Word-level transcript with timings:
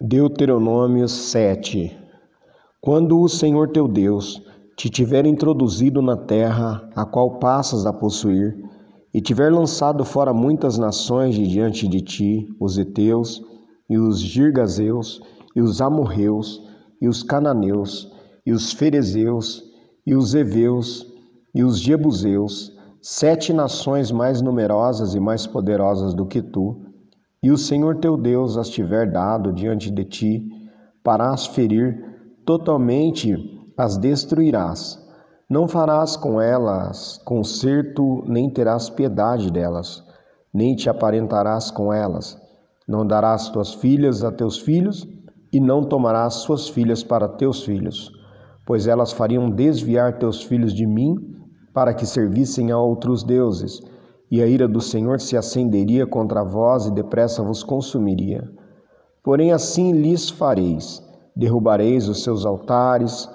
Deuteronômio 0.00 1.08
7 1.08 1.98
Quando 2.80 3.20
o 3.20 3.28
Senhor 3.28 3.72
teu 3.72 3.88
Deus 3.88 4.40
te 4.76 4.88
tiver 4.88 5.26
introduzido 5.26 6.00
na 6.00 6.16
terra 6.16 6.88
a 6.94 7.04
qual 7.04 7.40
passas 7.40 7.84
a 7.84 7.92
possuir, 7.92 8.56
e 9.12 9.20
tiver 9.20 9.52
lançado 9.52 10.04
fora 10.04 10.32
muitas 10.32 10.78
nações 10.78 11.34
de 11.34 11.48
diante 11.48 11.88
de 11.88 12.00
ti, 12.00 12.46
os 12.60 12.78
heteus, 12.78 13.42
e 13.90 13.98
os 13.98 14.20
girgazeus, 14.20 15.20
e 15.56 15.60
os 15.60 15.80
amorreus, 15.80 16.62
e 17.02 17.08
os 17.08 17.24
cananeus, 17.24 18.08
e 18.46 18.52
os 18.52 18.72
ferezeus, 18.72 19.64
e 20.06 20.14
os 20.14 20.32
heveus, 20.32 21.04
e 21.52 21.64
os 21.64 21.80
jebuseus, 21.80 22.72
sete 23.02 23.52
nações 23.52 24.12
mais 24.12 24.40
numerosas 24.40 25.16
e 25.16 25.18
mais 25.18 25.44
poderosas 25.44 26.14
do 26.14 26.24
que 26.24 26.40
tu, 26.40 26.87
e 27.42 27.50
o 27.50 27.56
Senhor 27.56 27.96
teu 27.96 28.16
Deus 28.16 28.56
as 28.56 28.68
tiver 28.68 29.10
dado 29.10 29.52
diante 29.52 29.90
de 29.90 30.04
ti, 30.04 30.48
para 31.02 31.30
as 31.30 31.46
ferir, 31.46 32.04
totalmente 32.44 33.36
as 33.76 33.96
destruirás. 33.96 34.98
Não 35.48 35.68
farás 35.68 36.16
com 36.16 36.40
elas 36.40 37.18
conserto, 37.24 38.24
nem 38.26 38.50
terás 38.50 38.90
piedade 38.90 39.50
delas, 39.50 40.02
nem 40.52 40.74
te 40.74 40.90
aparentarás 40.90 41.70
com 41.70 41.92
elas. 41.92 42.36
Não 42.86 43.06
darás 43.06 43.48
tuas 43.48 43.72
filhas 43.74 44.24
a 44.24 44.32
teus 44.32 44.58
filhos, 44.58 45.06
e 45.52 45.60
não 45.60 45.84
tomarás 45.84 46.34
suas 46.34 46.68
filhas 46.68 47.02
para 47.02 47.28
teus 47.28 47.62
filhos, 47.62 48.12
pois 48.66 48.86
elas 48.86 49.12
fariam 49.12 49.48
desviar 49.48 50.18
teus 50.18 50.42
filhos 50.42 50.74
de 50.74 50.86
mim, 50.86 51.16
para 51.72 51.94
que 51.94 52.04
servissem 52.04 52.70
a 52.70 52.78
outros 52.78 53.22
deuses 53.22 53.80
e 54.30 54.42
a 54.42 54.46
ira 54.46 54.68
do 54.68 54.80
Senhor 54.80 55.20
se 55.20 55.36
acenderia 55.36 56.06
contra 56.06 56.44
vós 56.44 56.86
e 56.86 56.90
depressa 56.90 57.42
vos 57.42 57.62
consumiria. 57.62 58.50
Porém, 59.22 59.52
assim 59.52 59.92
lhes 59.92 60.28
fareis: 60.28 61.02
derrubareis 61.34 62.08
os 62.08 62.22
seus 62.22 62.44
altares, 62.44 63.28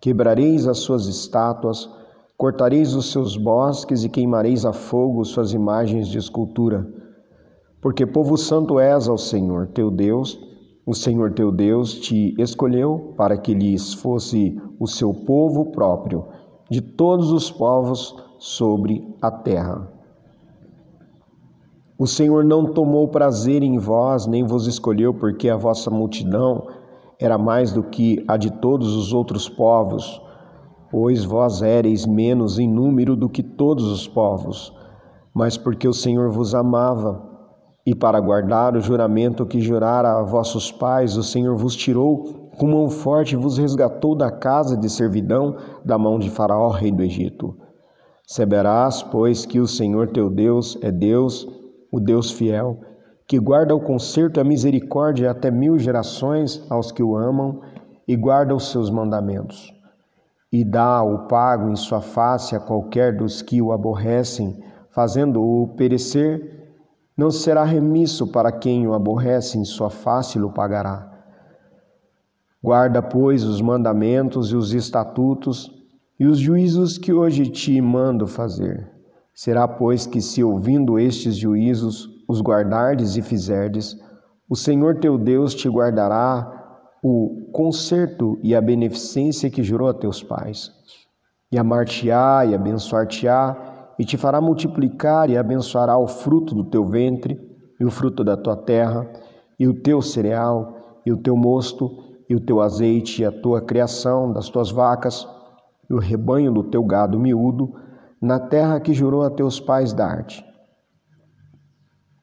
quebrareis 0.00 0.66
as 0.66 0.78
suas 0.78 1.06
estátuas, 1.06 1.88
cortareis 2.36 2.94
os 2.94 3.10
seus 3.10 3.36
bosques 3.36 4.04
e 4.04 4.08
queimareis 4.08 4.64
a 4.64 4.72
fogo 4.72 5.24
suas 5.24 5.52
imagens 5.52 6.08
de 6.08 6.18
escultura. 6.18 6.86
Porque 7.80 8.06
povo 8.06 8.36
santo 8.36 8.78
és 8.78 9.08
ao 9.08 9.18
Senhor 9.18 9.68
teu 9.68 9.90
Deus, 9.90 10.38
o 10.84 10.94
Senhor 10.94 11.32
teu 11.32 11.50
Deus 11.50 11.94
te 11.94 12.34
escolheu 12.40 13.14
para 13.16 13.36
que 13.36 13.54
lhes 13.54 13.94
fosse 13.94 14.60
o 14.78 14.86
seu 14.86 15.12
povo 15.12 15.72
próprio, 15.72 16.26
de 16.70 16.80
todos 16.80 17.32
os 17.32 17.50
povos 17.50 18.14
sobre 18.38 19.14
a 19.20 19.30
terra. 19.30 19.95
O 21.98 22.06
Senhor 22.06 22.44
não 22.44 22.66
tomou 22.66 23.08
prazer 23.08 23.62
em 23.62 23.78
vós, 23.78 24.26
nem 24.26 24.44
vos 24.44 24.66
escolheu, 24.66 25.14
porque 25.14 25.48
a 25.48 25.56
vossa 25.56 25.90
multidão 25.90 26.66
era 27.18 27.38
mais 27.38 27.72
do 27.72 27.82
que 27.82 28.22
a 28.28 28.36
de 28.36 28.50
todos 28.50 28.94
os 28.94 29.14
outros 29.14 29.48
povos, 29.48 30.20
pois 30.90 31.24
vós 31.24 31.62
éreis 31.62 32.04
menos 32.04 32.58
em 32.58 32.70
número 32.70 33.16
do 33.16 33.30
que 33.30 33.42
todos 33.42 33.86
os 33.86 34.06
povos, 34.06 34.74
mas 35.34 35.56
porque 35.56 35.88
o 35.88 35.94
Senhor 35.94 36.30
vos 36.30 36.54
amava, 36.54 37.24
e 37.86 37.94
para 37.94 38.20
guardar 38.20 38.76
o 38.76 38.80
juramento 38.80 39.46
que 39.46 39.62
jurara 39.62 40.18
a 40.18 40.22
vossos 40.22 40.70
pais, 40.70 41.16
o 41.16 41.22
Senhor 41.22 41.56
vos 41.56 41.74
tirou 41.74 42.50
com 42.58 42.66
mão 42.66 42.90
forte 42.90 43.32
e 43.32 43.38
vos 43.38 43.56
resgatou 43.56 44.14
da 44.14 44.30
casa 44.30 44.76
de 44.76 44.90
servidão 44.90 45.56
da 45.82 45.96
mão 45.96 46.18
de 46.18 46.28
Faraó, 46.28 46.68
rei 46.68 46.92
do 46.92 47.02
Egito. 47.02 47.56
Saberás, 48.26 49.02
pois, 49.02 49.46
que 49.46 49.60
o 49.60 49.66
Senhor 49.66 50.08
teu 50.08 50.28
Deus 50.28 50.76
é 50.82 50.90
Deus 50.90 51.55
o 51.90 52.00
Deus 52.00 52.30
fiel, 52.30 52.80
que 53.26 53.38
guarda 53.38 53.74
o 53.74 53.80
conserto 53.80 54.38
e 54.38 54.40
a 54.40 54.44
misericórdia 54.44 55.30
até 55.30 55.50
mil 55.50 55.78
gerações 55.78 56.64
aos 56.70 56.92
que 56.92 57.02
o 57.02 57.16
amam 57.16 57.60
e 58.06 58.14
guarda 58.14 58.54
os 58.54 58.70
seus 58.70 58.88
mandamentos. 58.88 59.72
E 60.52 60.64
dá 60.64 61.02
o 61.02 61.26
pago 61.26 61.70
em 61.70 61.76
sua 61.76 62.00
face 62.00 62.54
a 62.54 62.60
qualquer 62.60 63.16
dos 63.16 63.42
que 63.42 63.60
o 63.60 63.72
aborrecem, 63.72 64.62
fazendo-o 64.90 65.74
perecer, 65.76 66.54
não 67.16 67.30
será 67.30 67.64
remisso 67.64 68.26
para 68.28 68.52
quem 68.52 68.86
o 68.86 68.94
aborrece, 68.94 69.58
em 69.58 69.64
sua 69.64 69.90
face 69.90 70.38
o 70.38 70.50
pagará. 70.50 71.12
Guarda, 72.62 73.02
pois, 73.02 73.42
os 73.42 73.60
mandamentos 73.60 74.50
e 74.52 74.56
os 74.56 74.72
estatutos 74.72 75.70
e 76.18 76.26
os 76.26 76.38
juízos 76.38 76.96
que 76.96 77.12
hoje 77.12 77.46
te 77.46 77.80
mando 77.80 78.26
fazer 78.26 78.95
Será, 79.36 79.68
pois, 79.68 80.06
que 80.06 80.22
se 80.22 80.42
ouvindo 80.42 80.98
estes 80.98 81.36
juízos 81.36 82.08
os 82.26 82.40
guardardes 82.40 83.18
e 83.18 83.22
fizerdes, 83.22 83.94
o 84.48 84.56
Senhor 84.56 84.98
teu 84.98 85.18
Deus 85.18 85.54
te 85.54 85.68
guardará 85.68 86.88
o 87.04 87.50
conserto 87.52 88.38
e 88.42 88.54
a 88.54 88.62
beneficência 88.62 89.50
que 89.50 89.62
jurou 89.62 89.90
a 89.90 89.94
teus 89.94 90.22
pais. 90.22 90.72
E 91.52 91.58
amar-te-á 91.58 92.46
e 92.46 92.54
abençoar-te-á, 92.54 93.92
e 93.98 94.06
te 94.06 94.16
fará 94.16 94.40
multiplicar 94.40 95.28
e 95.28 95.36
abençoará 95.36 95.98
o 95.98 96.08
fruto 96.08 96.54
do 96.54 96.64
teu 96.64 96.86
ventre, 96.86 97.38
e 97.78 97.84
o 97.84 97.90
fruto 97.90 98.24
da 98.24 98.38
tua 98.38 98.56
terra, 98.56 99.06
e 99.60 99.68
o 99.68 99.74
teu 99.74 100.00
cereal, 100.00 101.02
e 101.04 101.12
o 101.12 101.16
teu 101.18 101.36
mosto, 101.36 101.90
e 102.26 102.34
o 102.34 102.40
teu 102.40 102.62
azeite, 102.62 103.20
e 103.20 103.24
a 103.26 103.30
tua 103.30 103.60
criação 103.60 104.32
das 104.32 104.48
tuas 104.48 104.70
vacas, 104.70 105.28
e 105.90 105.92
o 105.92 105.98
rebanho 105.98 106.50
do 106.50 106.64
teu 106.64 106.82
gado 106.82 107.18
miúdo, 107.18 107.84
na 108.20 108.38
terra 108.38 108.80
que 108.80 108.94
jurou 108.94 109.22
a 109.22 109.30
teus 109.30 109.60
pais 109.60 109.92
dar-te. 109.92 110.44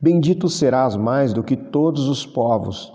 Bendito 0.00 0.48
serás 0.48 0.96
mais 0.96 1.32
do 1.32 1.44
que 1.44 1.56
todos 1.56 2.08
os 2.08 2.26
povos, 2.26 2.92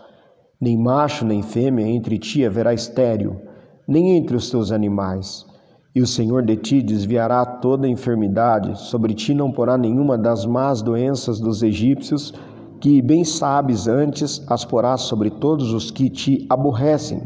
nem 0.59 0.78
macho 0.78 1.24
nem 1.24 1.41
fêmea 1.41 1.88
entre 1.88 2.18
ti 2.18 2.46
haverá 2.46 2.74
estéril, 2.74 3.40
nem 3.88 4.18
entre 4.18 4.35
os 4.35 4.50
teus 4.50 4.72
animais. 4.72 5.46
E 5.96 6.02
o 6.02 6.08
Senhor 6.08 6.44
de 6.44 6.58
ti 6.58 6.81
desviará 6.81 7.46
toda 7.46 7.88
enfermidade, 7.88 8.80
sobre 8.80 9.14
ti 9.14 9.34
não 9.34 9.52
porá 9.52 9.78
nenhuma 9.78 10.18
das 10.18 10.46
más 10.46 10.81
doenças 10.81 11.40
dos 11.40 11.64
egípcios, 11.64 12.34
que 12.79 13.02
bem 13.02 13.24
sabes 13.24 13.88
antes 13.88 14.44
as 14.47 14.66
porás 14.66 15.02
sobre 15.02 15.29
todos 15.29 15.74
os 15.74 15.90
que 15.90 16.09
te 16.09 16.46
aborrecem. 16.50 17.22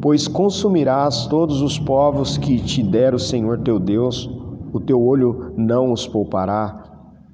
Pois 0.00 0.26
consumirás 0.28 1.26
todos 1.26 1.62
os 1.62 1.78
povos 1.78 2.36
que 2.36 2.58
te 2.60 2.82
der 2.82 3.14
o 3.14 3.18
Senhor 3.18 3.60
teu 3.60 3.78
Deus, 3.78 4.28
o 4.72 4.80
teu 4.80 5.00
olho 5.02 5.52
não 5.56 5.92
os 5.92 6.06
poupará, 6.06 6.82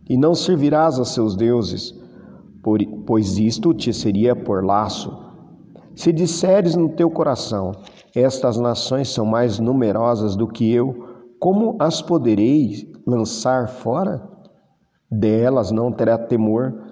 e 0.09 0.17
não 0.17 0.35
servirás 0.35 0.99
a 0.99 1.05
seus 1.05 1.37
deuses, 1.37 1.95
pois 3.07 3.39
isto 3.39 3.73
te 3.73 3.93
seria 3.93 4.35
por 4.35 4.65
laço. 4.65 5.17
Se 5.95 6.13
disseres 6.13 6.75
no 6.75 6.91
teu 6.91 7.11
coração, 7.11 7.73
estas 8.15 8.59
nações 8.59 9.09
são 9.09 9.25
mais 9.25 9.59
numerosas 9.59 10.37
do 10.37 10.47
que 10.47 10.73
eu, 10.73 11.13
como 11.39 11.77
as 11.79 12.01
poderei 12.01 12.93
lançar 13.07 13.69
fora? 13.69 14.23
Delas 15.11 15.71
não 15.71 15.91
terá 15.91 16.17
temor. 16.17 16.85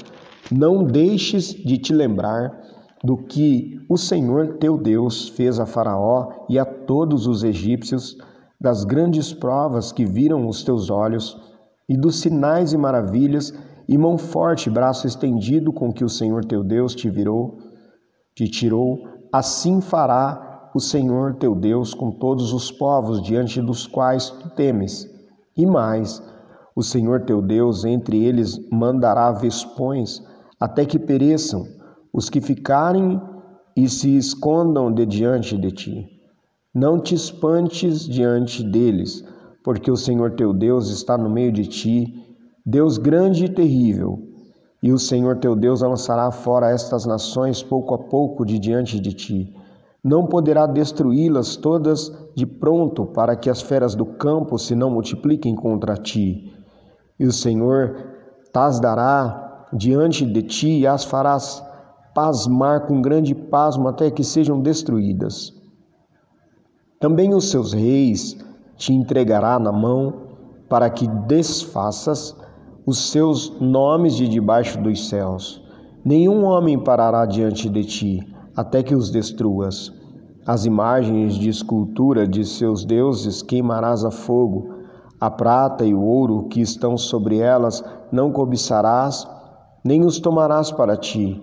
Não 0.51 0.85
deixes 0.85 1.55
de 1.55 1.79
te 1.79 1.95
lembrar 1.95 2.61
do 3.03 3.17
que 3.17 3.81
o 3.89 3.97
Senhor 3.97 4.59
teu 4.59 4.77
Deus 4.77 5.29
fez 5.29 5.61
a 5.61 5.67
Faraó 5.67 6.45
e 6.49 6.59
a 6.59 6.65
todos 6.65 7.27
os 7.27 7.45
egípcios 7.45 8.17
das 8.61 8.85
grandes 8.85 9.33
provas 9.33 9.91
que 9.91 10.05
viram 10.05 10.47
os 10.47 10.63
teus 10.63 10.91
olhos, 10.91 11.37
e 11.89 11.97
dos 11.97 12.21
sinais 12.21 12.73
e 12.73 12.77
maravilhas, 12.77 13.53
e 13.89 13.97
mão 13.97 14.19
forte, 14.19 14.69
braço 14.69 15.07
estendido 15.07 15.73
com 15.73 15.93
que 15.93 16.05
o 16.05 16.09
Senhor 16.09 16.45
teu 16.45 16.63
Deus 16.63 16.95
te 16.95 17.09
virou, 17.09 17.59
te 18.37 18.49
tirou, 18.49 18.99
assim 19.33 19.81
fará 19.81 20.71
o 20.75 20.79
Senhor 20.79 21.35
teu 21.35 21.55
Deus 21.55 21.95
com 21.95 22.13
todos 22.13 22.53
os 22.53 22.71
povos 22.71 23.23
diante 23.23 23.61
dos 23.61 23.87
quais 23.87 24.31
tu 24.31 24.51
temes. 24.51 25.09
E 25.57 25.67
mais, 25.67 26.23
o 26.77 26.83
Senhor 26.83 27.23
teu 27.25 27.43
Deus 27.43 27.85
entre 27.85 28.23
eles 28.23 28.61
mandará 28.71 29.33
vespões, 29.33 30.23
até 30.61 30.85
que 30.85 30.99
pereçam 30.99 31.65
os 32.13 32.29
que 32.29 32.41
ficarem 32.41 33.21
e 33.77 33.89
se 33.89 34.17
escondam 34.17 34.93
de 34.93 35.07
diante 35.07 35.57
de 35.57 35.73
ti. 35.73 36.20
Não 36.73 37.01
te 37.01 37.17
espantes 37.17 38.07
diante 38.07 38.63
deles, 38.63 39.25
porque 39.65 39.91
o 39.91 39.97
Senhor 39.97 40.37
teu 40.37 40.53
Deus 40.53 40.89
está 40.89 41.19
no 41.19 41.29
meio 41.29 41.51
de 41.51 41.67
ti, 41.67 42.37
Deus 42.65 42.97
grande 42.97 43.47
e 43.47 43.49
terrível. 43.49 44.23
E 44.81 44.93
o 44.93 44.99
Senhor 44.99 45.39
teu 45.39 45.57
Deus 45.57 45.81
lançará 45.81 46.31
fora 46.31 46.71
estas 46.71 47.05
nações 47.05 47.61
pouco 47.61 47.93
a 47.93 47.99
pouco 47.99 48.47
de 48.47 48.57
diante 48.57 49.01
de 49.01 49.13
ti. 49.13 49.53
Não 50.03 50.27
poderá 50.27 50.65
destruí-las 50.65 51.57
todas 51.57 52.17
de 52.37 52.47
pronto, 52.47 53.05
para 53.05 53.35
que 53.35 53.51
as 53.51 53.61
feras 53.61 53.97
do 53.97 54.07
campo 54.07 54.57
se 54.57 54.77
não 54.77 54.93
multipliquem 54.93 55.57
contra 55.57 55.97
ti. 55.97 56.55
E 57.19 57.27
o 57.27 57.33
Senhor 57.33 57.97
tas 58.53 58.79
dará 58.79 59.67
diante 59.73 60.25
de 60.25 60.43
ti 60.43 60.79
e 60.79 60.87
as 60.87 61.03
farás 61.03 61.61
pasmar 62.15 62.87
com 62.87 63.03
grande 63.03 63.35
pasmo 63.35 63.89
até 63.89 64.09
que 64.09 64.23
sejam 64.23 64.61
destruídas. 64.61 65.60
Também 67.01 67.35
os 67.35 67.51
seus 67.51 67.73
reis 67.73 68.37
te 68.77 68.93
entregará 68.93 69.59
na 69.59 69.73
mão, 69.73 70.29
para 70.69 70.89
que 70.89 71.09
desfaças 71.27 72.37
os 72.87 73.11
seus 73.11 73.59
nomes 73.61 74.15
de 74.15 74.29
debaixo 74.29 74.81
dos 74.81 75.09
céus, 75.09 75.61
Nenhum 76.03 76.47
homem 76.47 76.83
parará 76.83 77.27
diante 77.27 77.69
de 77.69 77.85
ti, 77.85 78.27
até 78.57 78.83
que 78.83 78.95
os 78.95 79.11
destruas. 79.11 79.93
As 80.47 80.65
imagens 80.65 81.35
de 81.35 81.51
escultura 81.51 82.27
de 82.27 82.43
seus 82.43 82.87
deuses 82.87 83.43
queimarás 83.43 84.03
a 84.03 84.11
fogo. 84.11 84.77
A 85.21 85.31
prata 85.31 85.85
e 85.85 85.95
o 85.95 86.01
ouro 86.01 86.49
que 86.49 86.63
estão 86.63 86.97
sobre 86.97 87.39
elas 87.39 87.85
não 88.11 88.33
cobiçarás, 88.33 89.29
nem 89.85 90.03
os 90.03 90.19
tomarás 90.19 90.73
para 90.73 90.97
ti, 90.97 91.39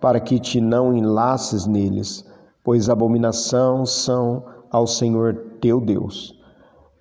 para 0.00 0.18
que 0.20 0.38
te 0.38 0.58
não 0.58 0.94
enlaces 0.94 1.66
neles, 1.66 2.24
pois 2.68 2.90
abominação 2.90 3.86
são 3.86 4.44
ao 4.70 4.86
Senhor 4.86 5.56
teu 5.58 5.80
Deus. 5.80 6.38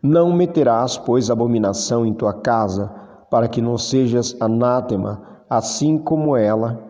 Não 0.02 0.32
meterás, 0.32 0.98
pois, 0.98 1.30
abominação 1.30 2.06
em 2.06 2.14
tua 2.14 2.34
casa, 2.34 2.90
para 3.30 3.50
que 3.50 3.62
não 3.62 3.78
sejas 3.78 4.34
anátema, 4.40 5.42
assim 5.50 5.98
como 5.98 6.38
ela. 6.38 6.82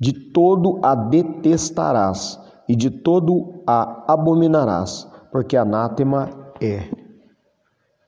De 0.00 0.32
todo 0.32 0.80
a 0.82 0.94
detestarás 0.94 2.40
e 2.66 2.74
de 2.74 2.88
todo 2.88 3.62
a 3.66 4.10
abominarás, 4.10 5.06
porque 5.30 5.54
anátema 5.54 6.30
é. 6.62 6.99